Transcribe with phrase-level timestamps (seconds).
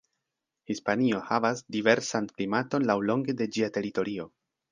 [0.71, 4.29] Hispanio havas diversan klimaton laŭlonge de ĝia teritorio.